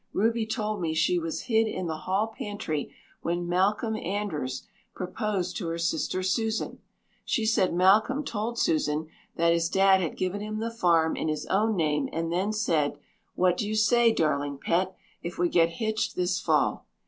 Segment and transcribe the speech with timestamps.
[0.13, 4.63] Ruby told me she was hid in the hall pantry when Malcolm Andres
[4.95, 6.79] proposed to her sister Susan.
[7.23, 11.45] She said Malcolm told Susan that his dad had given him the farm in his
[11.51, 12.97] own name and then said,
[13.35, 16.87] 'What do you say, darling pet, if we get hitched this fall?